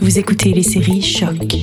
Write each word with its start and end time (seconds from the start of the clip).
Vous 0.00 0.18
écoutez 0.18 0.52
les 0.52 0.62
séries 0.62 1.02
Choc. 1.02 1.56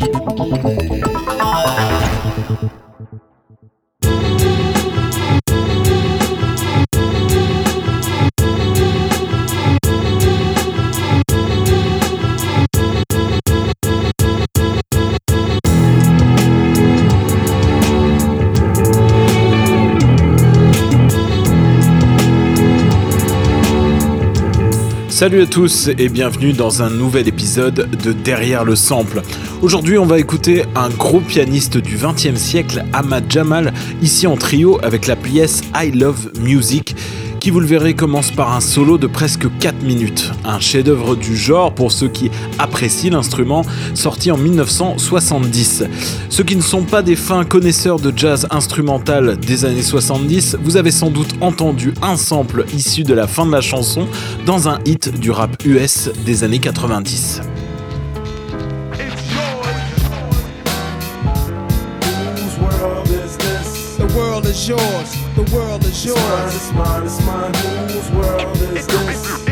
Salut 25.21 25.43
à 25.43 25.45
tous 25.45 25.87
et 25.99 26.09
bienvenue 26.09 26.51
dans 26.51 26.81
un 26.81 26.89
nouvel 26.89 27.27
épisode 27.27 27.87
de 28.03 28.11
Derrière 28.11 28.65
le 28.65 28.75
sample. 28.75 29.21
Aujourd'hui, 29.61 29.99
on 29.99 30.05
va 30.07 30.17
écouter 30.17 30.63
un 30.73 30.89
gros 30.89 31.19
pianiste 31.19 31.77
du 31.77 31.95
20e 31.95 32.35
siècle, 32.35 32.83
Ahmad 32.91 33.25
Jamal, 33.29 33.71
ici 34.01 34.25
en 34.25 34.35
trio 34.35 34.83
avec 34.83 35.05
la 35.05 35.15
pièce 35.15 35.61
I 35.75 35.91
Love 35.91 36.31
Music 36.39 36.95
qui 37.41 37.49
vous 37.49 37.59
le 37.59 37.65
verrez 37.65 37.95
commence 37.95 38.29
par 38.29 38.53
un 38.53 38.61
solo 38.61 38.99
de 38.99 39.07
presque 39.07 39.47
4 39.59 39.81
minutes. 39.81 40.31
Un 40.45 40.59
chef-d'œuvre 40.59 41.15
du 41.15 41.35
genre 41.35 41.73
pour 41.73 41.91
ceux 41.91 42.07
qui 42.07 42.29
apprécient 42.59 43.09
l'instrument, 43.09 43.65
sorti 43.95 44.29
en 44.29 44.37
1970. 44.37 45.85
Ceux 46.29 46.43
qui 46.43 46.55
ne 46.55 46.61
sont 46.61 46.83
pas 46.83 47.01
des 47.01 47.15
fins 47.15 47.43
connaisseurs 47.43 47.99
de 47.99 48.13
jazz 48.15 48.47
instrumental 48.51 49.37
des 49.37 49.65
années 49.65 49.81
70, 49.81 50.57
vous 50.63 50.77
avez 50.77 50.91
sans 50.91 51.09
doute 51.09 51.33
entendu 51.41 51.95
un 52.03 52.15
sample 52.15 52.63
issu 52.75 53.03
de 53.03 53.15
la 53.15 53.25
fin 53.25 53.47
de 53.47 53.51
la 53.51 53.61
chanson 53.61 54.07
dans 54.45 54.69
un 54.69 54.77
hit 54.85 55.19
du 55.19 55.31
rap 55.31 55.57
US 55.65 56.11
des 56.23 56.43
années 56.43 56.59
90. 56.59 57.41
Is 64.61 64.69
yours. 64.69 65.15
The 65.35 65.55
world 65.55 65.83
is 65.85 66.05
yours. 66.05 66.55
It's 66.55 66.71
mine, 66.73 67.03
it's 67.03 67.19
mine, 67.25 67.51
it's 67.51 67.61
mine. 67.61 67.89
Whose 67.89 68.11
world 68.11 68.57
is 68.57 68.85
this? 68.85 69.47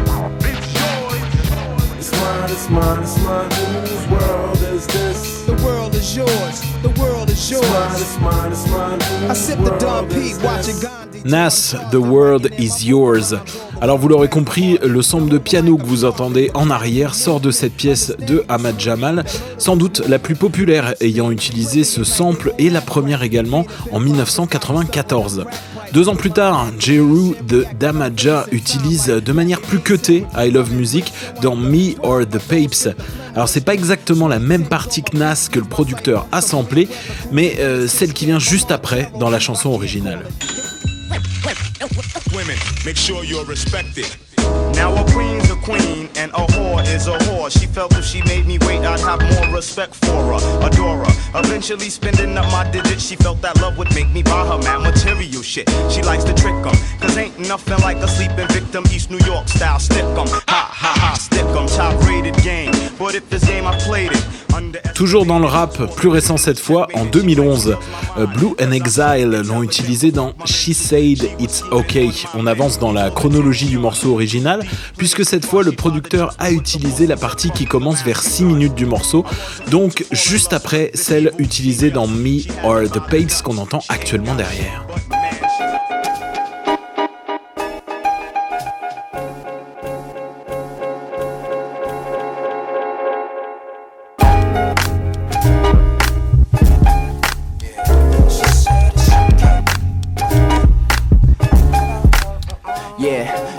It's 1.97 2.11
mine, 2.11 2.49
it's 2.51 2.69
mine, 2.69 3.01
it's 3.01 3.17
mine. 3.23 3.51
Whose 3.51 4.07
world 4.07 4.57
is 4.57 4.87
this? 4.87 5.43
The 5.45 5.55
world 5.65 5.95
is 5.95 6.15
yours. 6.15 6.61
The 6.83 6.93
world 7.01 7.29
is 7.29 7.49
yours. 7.49 7.65
It's 8.01 8.19
mine, 8.19 8.51
it's 8.51 8.67
mine, 8.67 8.97
it's 8.97 9.11
mine. 9.11 9.31
I 9.31 9.33
sip 9.33 9.59
the 9.59 9.75
Don 9.77 10.07
P, 10.09 10.35
watching 10.43 10.79
Gandhi. 10.79 11.08
Nas, 11.25 11.75
The 11.91 11.95
World 11.95 12.49
is 12.57 12.85
Yours. 12.85 13.35
Alors 13.81 13.97
vous 13.97 14.07
l'aurez 14.07 14.27
compris, 14.27 14.77
le 14.83 15.01
sample 15.01 15.29
de 15.29 15.37
piano 15.37 15.77
que 15.77 15.85
vous 15.85 16.05
entendez 16.05 16.51
en 16.53 16.69
arrière 16.69 17.15
sort 17.15 17.39
de 17.39 17.51
cette 17.51 17.73
pièce 17.73 18.13
de 18.27 18.43
Ahmad 18.49 18.79
Jamal, 18.79 19.23
sans 19.57 19.75
doute 19.75 20.01
la 20.07 20.19
plus 20.19 20.35
populaire 20.35 20.95
ayant 21.01 21.31
utilisé 21.31 21.83
ce 21.83 22.03
sample 22.03 22.53
et 22.57 22.69
la 22.69 22.81
première 22.81 23.23
également 23.23 23.65
en 23.91 23.99
1994. 23.99 25.45
Deux 25.93 26.07
ans 26.07 26.15
plus 26.15 26.31
tard, 26.31 26.67
Jeru 26.77 27.35
de 27.47 27.65
Damaja 27.79 28.45
utilise 28.51 29.07
de 29.07 29.31
manière 29.31 29.61
plus 29.61 29.79
cutée 29.79 30.25
I 30.37 30.51
Love 30.51 30.73
Music 30.73 31.11
dans 31.41 31.55
Me 31.55 31.95
or 32.03 32.21
the 32.21 32.37
Papes. 32.37 32.95
Alors 33.33 33.49
c'est 33.49 33.65
pas 33.65 33.73
exactement 33.73 34.27
la 34.27 34.39
même 34.39 34.65
partie 34.65 35.01
que 35.01 35.17
Nas 35.17 35.47
que 35.51 35.59
le 35.59 35.65
producteur 35.65 36.27
a 36.31 36.41
samplé, 36.41 36.87
mais 37.31 37.55
euh, 37.59 37.87
celle 37.87 38.13
qui 38.13 38.25
vient 38.25 38.39
juste 38.39 38.71
après 38.71 39.11
dans 39.19 39.29
la 39.29 39.39
chanson 39.39 39.69
originale. 39.69 40.25
Women, 42.39 42.57
make 42.85 42.95
sure 42.95 43.23
you're 43.25 43.45
respected. 43.45 44.07
Now 44.73 44.95
a 44.95 45.03
queen's 45.11 45.49
a 45.51 45.57
queen 45.57 46.09
and 46.15 46.31
a 46.31 46.43
whore 46.53 46.81
is 46.95 47.07
a 47.07 47.17
whore. 47.25 47.51
She 47.51 47.67
felt 47.67 47.91
if 47.97 48.05
she 48.05 48.21
made 48.23 48.45
me 48.45 48.57
wait, 48.59 48.79
I'd 48.79 48.99
have 49.01 49.21
more 49.33 49.55
respect 49.55 49.93
for 49.95 50.19
her, 50.29 50.39
adore 50.65 51.03
her. 51.03 51.39
Eventually 51.39 51.89
spending 51.89 52.37
up 52.37 52.45
my 52.51 52.63
digits, 52.71 53.03
she 53.05 53.15
felt 53.17 53.41
that 53.41 53.59
love 53.61 53.77
would 53.77 53.93
make 53.93 54.09
me 54.11 54.23
buy 54.23 54.47
her 54.47 54.57
mad 54.59 54.81
material 54.81 55.41
shit. 55.41 55.69
She 55.91 56.01
likes 56.01 56.23
to 56.23 56.33
trick 56.33 56.55
'em, 56.65 56.77
cause 57.01 57.17
ain't 57.17 57.37
nothing 57.39 57.79
like 57.79 57.97
a 57.97 58.07
sleeping 58.07 58.47
victim, 58.47 58.83
East 58.91 59.11
New 59.11 59.23
York 59.25 59.47
style 59.49 59.79
stick 59.79 60.05
'em. 60.21 60.27
Ha 60.47 60.63
ha 60.81 60.93
ha, 61.01 61.13
stick 61.15 61.45
'em, 61.57 61.67
top 61.67 61.93
rated 62.07 62.37
game. 62.41 62.71
But 62.97 63.15
if 63.15 63.29
this 63.29 63.43
game 63.43 63.67
I 63.67 63.77
played 63.79 64.11
it, 64.13 64.18
Toujours 64.99 65.25
dans 65.25 65.39
le 65.39 65.45
rap, 65.45 65.95
plus 65.95 66.09
récent 66.09 66.35
cette 66.35 66.59
fois, 66.59 66.89
en 66.93 67.05
2011, 67.05 67.77
euh, 68.17 68.25
Blue 68.25 68.49
and 68.61 68.73
Exile 68.73 69.43
l'ont 69.47 69.63
utilisé 69.63 70.11
dans 70.11 70.33
She 70.43 70.73
Said 70.73 71.29
It's 71.39 71.63
Okay. 71.71 72.11
On 72.33 72.45
avance 72.45 72.79
dans 72.79 72.91
la 72.91 73.09
chronologie 73.09 73.67
du 73.67 73.77
morceau 73.77 74.11
original, 74.11 74.61
puisque 74.97 75.23
cette 75.23 75.45
fois 75.45 75.63
le 75.63 75.71
producteur 75.71 76.33
a 76.37 76.51
utilisé 76.51 77.07
la 77.07 77.15
partie 77.15 77.49
qui 77.51 77.65
commence 77.65 78.03
vers 78.03 78.21
6 78.21 78.43
minutes 78.43 78.75
du 78.75 78.85
morceau, 78.85 79.23
donc 79.71 80.03
juste 80.11 80.51
après 80.51 80.91
celle 80.95 81.31
utilisée 81.37 81.91
dans 81.91 82.07
Me 82.07 82.41
or 82.65 82.81
the 82.91 82.99
Pates 83.09 83.41
qu'on 83.41 83.57
entend 83.57 83.79
actuellement 83.87 84.35
derrière. 84.35 84.85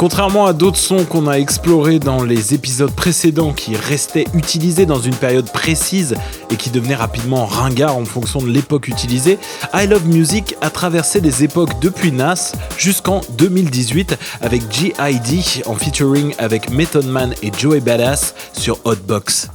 Contrairement 0.00 0.46
à 0.46 0.54
d'autres 0.54 0.78
sons 0.78 1.04
qu'on 1.04 1.26
a 1.26 1.34
explorés 1.34 1.98
dans 1.98 2.24
les 2.24 2.54
épisodes 2.54 2.90
précédents 2.90 3.52
qui 3.52 3.76
restaient 3.76 4.24
utilisés 4.32 4.86
dans 4.86 4.98
une 4.98 5.14
période 5.14 5.52
précise 5.52 6.14
et 6.48 6.56
qui 6.56 6.70
devenaient 6.70 6.94
rapidement 6.94 7.44
ringards 7.44 7.98
en 7.98 8.06
fonction 8.06 8.40
de 8.40 8.48
l'époque 8.48 8.88
utilisée, 8.88 9.38
I 9.74 9.86
Love 9.86 10.06
Music 10.06 10.56
a 10.62 10.70
traversé 10.70 11.20
des 11.20 11.44
époques 11.44 11.78
depuis 11.82 12.12
Nas 12.12 12.54
jusqu'en 12.78 13.20
2018 13.36 14.16
avec 14.40 14.62
G.I.D. 14.72 15.64
en 15.66 15.74
featuring 15.74 16.34
avec 16.38 16.70
Method 16.70 17.04
Man 17.04 17.34
et 17.42 17.52
Joey 17.54 17.80
Badass 17.80 18.34
sur 18.54 18.78
Hotbox. 18.86 19.50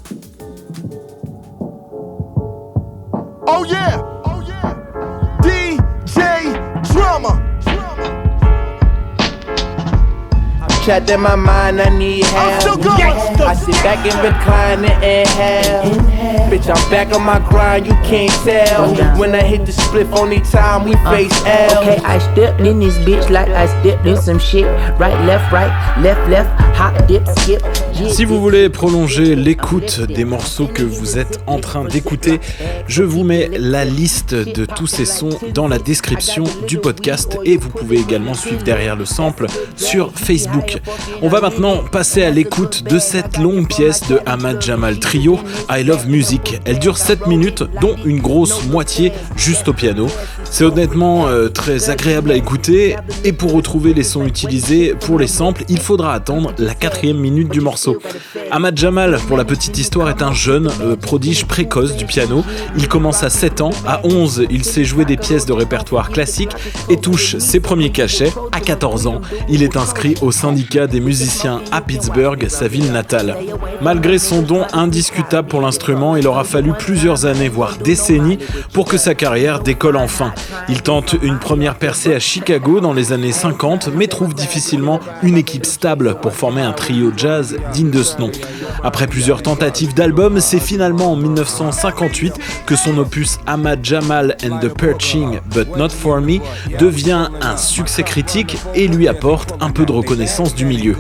Oh 3.48 3.66
yeah! 3.66 4.15
Trapped 10.86 11.10
in 11.10 11.20
my 11.20 11.36
mind, 11.36 11.82
I 11.82 11.90
need 11.90 12.26
help. 12.26 12.80
I 13.42 13.56
sit 13.56 13.74
back 13.82 14.06
and 14.06 14.16
recline 14.24 14.86
and 14.86 15.04
inhale. 15.04 15.84
Bitch, 16.48 16.70
I'm 16.70 16.92
back 16.92 17.12
on 17.12 17.24
my 17.24 17.40
grind, 17.50 17.88
you 17.88 17.94
can't 18.04 18.32
tell. 18.44 19.18
When 19.18 19.34
I 19.34 19.42
hit 19.42 19.66
the 19.66 19.72
split, 19.72 20.06
only 20.12 20.42
time 20.42 20.84
we 20.84 20.94
uh, 20.94 21.12
face 21.12 21.34
L. 21.44 21.82
Okay, 21.82 21.98
I 22.06 22.20
stepped 22.20 22.62
in 22.62 22.80
this 22.80 22.98
bitch 23.00 23.32
like 23.32 23.50
I 23.50 23.66
stepped 23.82 24.06
in 24.06 24.16
some 24.22 24.38
shit. 24.38 24.66
Right, 25.00 25.20
left, 25.26 25.52
right, 25.52 25.74
left, 26.02 26.30
left, 26.30 26.50
hot 26.76 27.08
dip, 27.08 27.28
skip. 27.40 27.64
Si 27.96 28.26
vous 28.26 28.42
voulez 28.42 28.70
prolonger 28.70 29.36
l'écoute 29.36 30.02
des 30.02 30.26
morceaux 30.26 30.68
que 30.68 30.84
vous 30.84 31.18
êtes 31.18 31.40
en 31.48 31.60
train 31.60 31.86
d'écouter, 31.86 32.40
je 32.88 33.04
vous 33.04 33.24
mets 33.24 33.50
la 33.58 33.86
liste 33.86 34.36
de 34.36 34.66
tous 34.66 34.88
ces 34.88 35.06
sons 35.06 35.38
dans 35.54 35.68
la 35.68 35.80
description 35.80 36.44
du 36.68 36.78
podcast 36.78 37.38
et 37.46 37.56
vous 37.56 37.70
pouvez 37.70 37.98
également 38.00 38.34
suivre 38.34 38.64
derrière 38.64 38.96
le 38.96 39.06
sample 39.06 39.48
sur 39.78 40.12
Facebook. 40.14 40.80
On 41.22 41.30
va 41.30 41.40
maintenant 41.40 41.84
passer 41.90 42.24
à 42.24 42.32
l'écoute 42.32 42.84
de 42.84 43.00
cette 43.00 43.38
longue 43.38 43.68
pièce 43.68 44.08
de 44.10 44.20
Ahmad 44.26 44.62
Jamal 44.62 45.00
Trio, 45.00 45.40
I 45.70 45.84
Love 45.84 46.08
Music. 46.08 46.60
Elle 46.66 46.80
dure 46.80 46.98
7 46.98 47.28
minutes, 47.28 47.64
dont 47.80 47.96
une 48.06 48.20
grosse 48.20 48.66
moitié 48.66 49.14
juste 49.38 49.70
au 49.70 49.74
piano. 49.74 50.08
C'est 50.44 50.66
honnêtement 50.66 51.28
euh, 51.28 51.50
très 51.50 51.90
agréable 51.90 52.32
à 52.32 52.36
écouter 52.36 52.98
et 53.24 53.34
pour 53.34 53.54
retrouver 53.54 53.94
les 53.94 54.04
sons 54.04 54.26
utilisés 54.26 54.94
pour 55.00 55.18
les 55.18 55.28
samples, 55.28 55.64
il 55.70 55.80
faudra 55.80 56.14
attendre 56.14 56.54
la 56.58 56.74
quatrième 56.74 57.18
minute 57.18 57.50
du 57.50 57.62
morceau. 57.62 57.85
Ahmad 58.52 58.78
Jamal, 58.78 59.18
pour 59.28 59.38
la 59.38 59.46
petite 59.46 59.78
histoire, 59.78 60.10
est 60.10 60.22
un 60.22 60.34
jeune 60.34 60.70
euh, 60.82 60.96
prodige 60.96 61.46
précoce 61.46 61.96
du 61.96 62.06
piano. 62.06 62.44
Il 62.78 62.88
commence 62.88 63.24
à 63.24 63.30
7 63.30 63.62
ans, 63.62 63.72
à 63.88 64.02
11, 64.04 64.46
il 64.50 64.64
sait 64.64 64.84
jouer 64.84 65.06
des 65.06 65.18
pièces 65.18 65.46
de 65.46 65.54
répertoire 65.54 66.10
classique 66.10 66.52
et 66.90 66.98
touche 66.98 67.38
ses 67.38 67.60
premiers 67.60 67.92
cachets. 67.92 68.32
À 68.52 68.60
14 68.60 69.08
ans, 69.08 69.22
il 69.50 69.64
est 69.64 69.78
inscrit 69.78 70.16
au 70.22 70.32
syndicat 70.32 70.88
des 70.88 71.00
musiciens 71.00 71.62
à 71.72 71.82
Pittsburgh, 71.82 72.48
sa 72.50 72.68
ville 72.68 72.92
natale. 72.92 73.36
Malgré 73.82 74.18
son 74.20 74.42
don 74.42 74.66
indiscutable 74.74 75.48
pour 75.48 75.62
l'instrument, 75.62 76.16
il 76.16 76.28
aura 76.28 76.44
fallu 76.44 76.74
plusieurs 76.78 77.26
années, 77.26 77.50
voire 77.50 77.78
décennies, 77.78 78.40
pour 78.74 78.86
que 78.86 78.98
sa 78.98 79.16
carrière 79.16 79.60
décolle 79.60 79.98
enfin. 79.98 80.34
Il 80.70 80.82
tente 80.82 81.16
une 81.22 81.40
première 81.40 81.76
percée 81.76 82.14
à 82.14 82.20
Chicago 82.20 82.80
dans 82.80 82.94
les 82.94 83.14
années 83.14 83.32
50, 83.32 83.90
mais 83.94 84.08
trouve 84.08 84.34
difficilement 84.34 85.00
une 85.24 85.38
équipe 85.38 85.66
stable 85.66 86.16
pour 86.22 86.34
former 86.34 86.62
un 86.62 86.74
trio 86.74 87.12
jazz 87.16 87.58
digne 87.76 87.92
de 87.92 88.04
ce 88.04 88.18
nom. 88.20 88.32
Après 88.84 89.06
plusieurs 89.06 89.42
tentatives 89.42 89.94
d'album, 89.94 90.40
c'est 90.40 90.60
finalement 90.60 91.12
en 91.12 91.16
1958 91.18 92.34
que 92.66 92.76
son 92.78 92.98
opus 92.98 93.38
Ahmad 93.46 93.80
Jamal 93.84 94.38
and 94.46 94.60
the 94.60 94.70
Perching 94.70 95.40
But 95.54 95.76
Not 95.76 95.90
For 95.90 96.22
Me 96.22 96.40
devient 96.80 97.28
un 97.42 97.58
succès 97.58 98.04
critique 98.04 98.58
et 98.74 98.88
lui 98.88 99.10
apporte 99.10 99.56
un 99.60 99.72
peu 99.72 99.86
de 99.86 99.92
reconnaissance 99.92 100.56
du 100.56 100.66
milieu. 100.66 100.96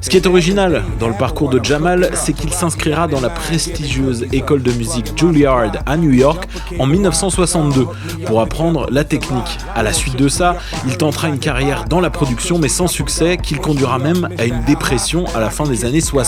Ce 0.00 0.08
qui 0.08 0.16
est 0.16 0.26
original 0.26 0.84
dans 1.00 1.08
le 1.08 1.14
parcours 1.14 1.50
de 1.50 1.62
Jamal, 1.64 2.10
c'est 2.14 2.32
qu'il 2.32 2.52
s'inscrira 2.52 3.08
dans 3.08 3.20
la 3.20 3.30
prestigieuse 3.30 4.26
école 4.32 4.62
de 4.62 4.70
musique 4.72 5.12
Juilliard 5.16 5.72
à 5.86 5.96
New 5.96 6.12
York 6.12 6.48
en 6.78 6.86
1962 6.86 7.86
pour 8.26 8.40
apprendre 8.40 8.86
la 8.90 9.02
technique. 9.02 9.58
À 9.74 9.82
la 9.82 9.92
suite 9.92 10.16
de 10.16 10.28
ça, 10.28 10.56
il 10.86 10.96
tentera 10.96 11.28
une 11.28 11.40
carrière 11.40 11.86
dans 11.86 12.00
la 12.00 12.10
production 12.10 12.58
mais 12.58 12.68
sans 12.68 12.86
succès 12.86 13.36
qu'il 13.36 13.58
conduira 13.58 13.98
même 13.98 14.28
à 14.38 14.44
une 14.44 14.62
dépression 14.64 15.24
à 15.34 15.40
la 15.40 15.50
fin 15.50 15.64
des 15.64 15.84
années 15.84 16.00
60. 16.00 16.19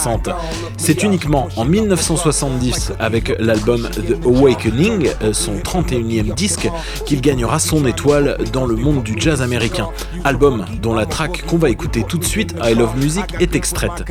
C'est 0.77 1.03
uniquement 1.03 1.49
en 1.57 1.65
1970 1.65 2.93
avec 2.99 3.35
l'album 3.39 3.89
The 3.91 4.25
Awakening, 4.25 5.09
euh, 5.23 5.33
son 5.33 5.55
31e 5.55 6.35
disque, 6.35 6.69
qu'il 7.07 7.21
gagnera 7.21 7.59
son 7.59 7.87
étoile 7.87 8.39
dans 8.53 8.67
le 8.67 8.77
monde 8.77 9.03
du 9.03 9.15
jazz 9.19 9.43
américain. 9.43 9.89
Album 10.25 10.65
dont 10.81 10.95
la 10.95 11.07
track 11.07 11.45
qu'on 11.47 11.59
va 11.59 11.71
écouter 11.71 12.05
tout 12.07 12.19
de 12.19 12.25
suite, 12.25 12.55
I 12.63 12.75
Love 12.75 12.97
Music, 12.97 13.25
est 13.41 13.55
extraite. 13.55 14.05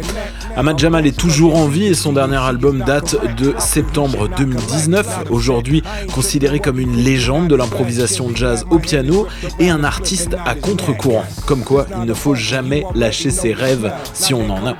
Ahmad 0.55 0.77
Jamal 0.77 1.05
est 1.05 1.17
toujours 1.17 1.55
en 1.55 1.67
vie 1.67 1.87
et 1.87 1.93
son 1.93 2.13
dernier 2.13 2.37
album 2.37 2.83
date 2.85 3.15
de 3.37 3.53
septembre 3.57 4.29
2019, 4.37 5.25
aujourd'hui 5.29 5.83
considéré 6.13 6.59
comme 6.59 6.79
une 6.79 6.95
légende 6.95 7.47
de 7.47 7.55
l'improvisation 7.55 8.29
jazz 8.33 8.65
au 8.69 8.79
piano 8.79 9.27
et 9.59 9.69
un 9.69 9.83
artiste 9.83 10.35
à 10.45 10.55
contre-courant. 10.55 11.25
Comme 11.45 11.63
quoi, 11.63 11.85
il 11.99 12.05
ne 12.05 12.13
faut 12.13 12.35
jamais 12.35 12.83
lâcher 12.95 13.31
ses 13.31 13.53
rêves 13.53 13.91
si 14.13 14.33
on 14.33 14.49
en 14.49 14.65
a. 14.67 14.75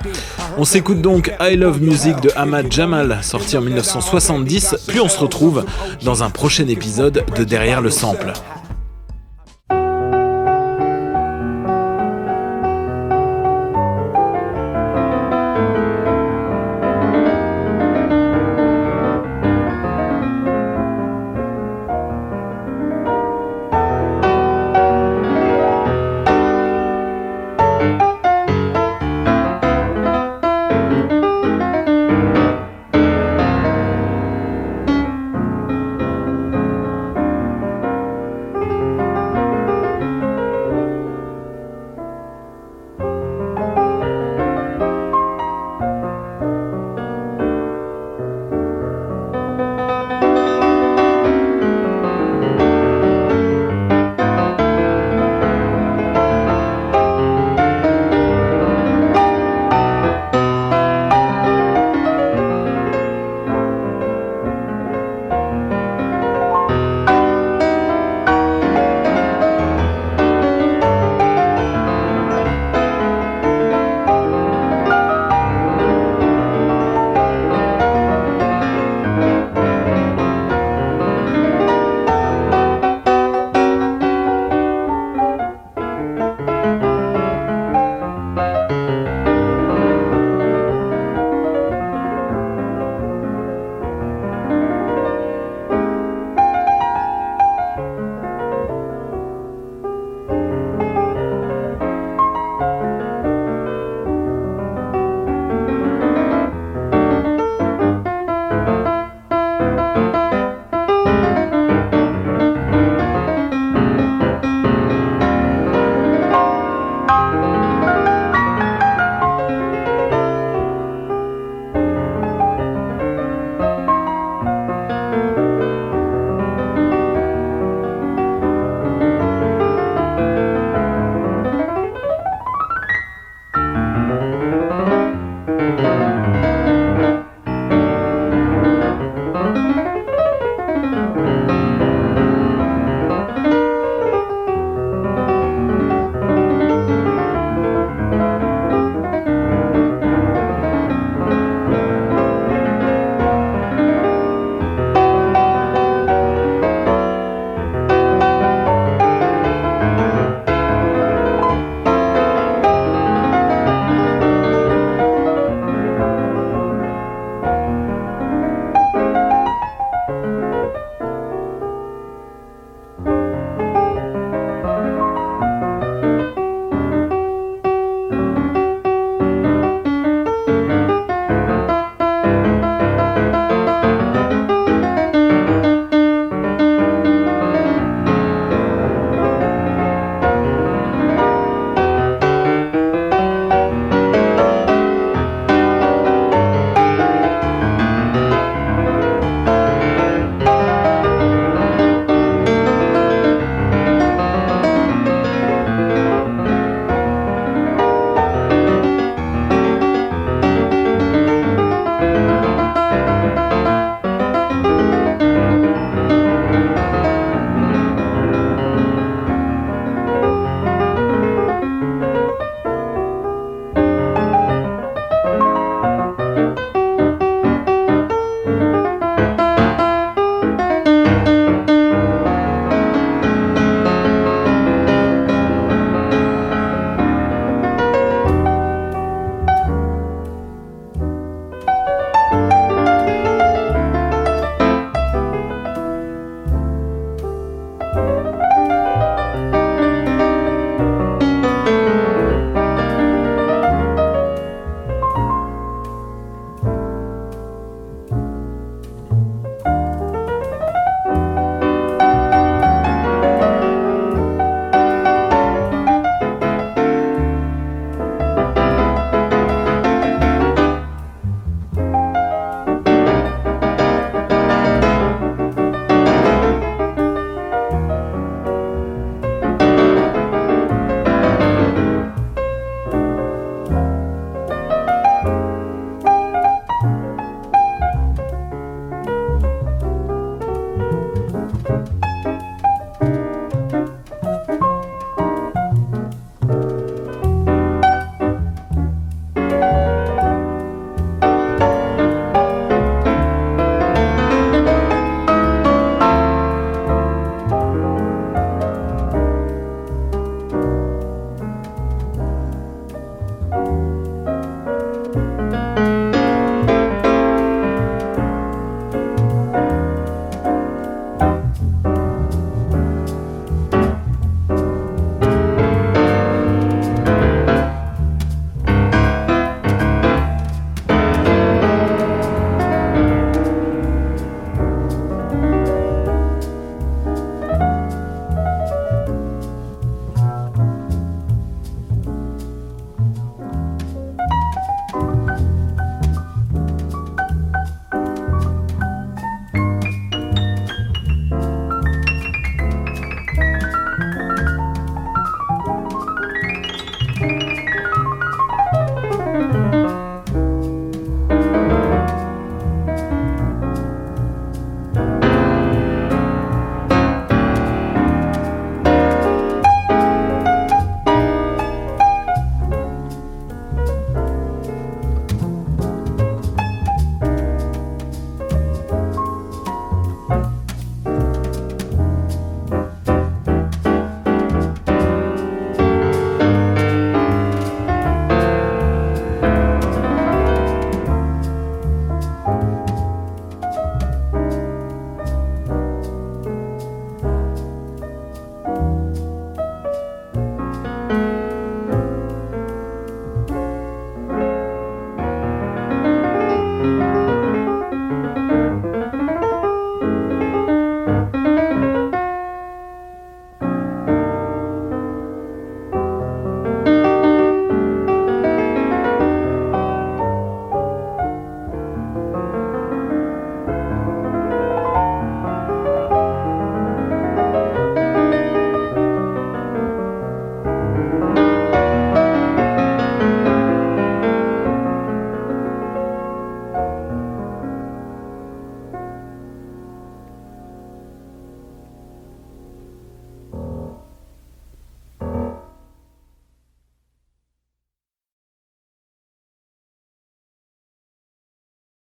On 0.58 0.64
s'écoute 0.64 1.00
donc 1.00 1.32
I 1.40 1.56
Love 1.56 1.80
Music 1.80 2.20
de 2.20 2.30
Ahmad 2.36 2.70
Jamal, 2.70 3.18
sorti 3.22 3.56
en 3.56 3.62
1970, 3.62 4.76
puis 4.86 5.00
on 5.00 5.08
se 5.08 5.18
retrouve 5.18 5.64
dans 6.04 6.22
un 6.22 6.30
prochain 6.30 6.66
épisode 6.68 7.24
de 7.36 7.44
Derrière 7.44 7.80
le 7.80 7.90
sample. 7.90 8.32